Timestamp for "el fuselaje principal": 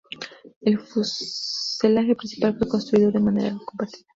0.61-2.57